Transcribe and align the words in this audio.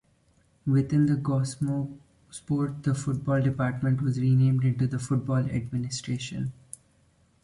Within 0.65 1.05
the 1.05 1.13
Goskomsport, 1.13 2.81
the 2.81 2.95
football 2.95 3.39
department 3.39 4.01
was 4.01 4.19
renamed 4.19 4.65
into 4.65 4.87
the 4.87 4.97
Football 4.97 5.45
Administration. 5.47 6.53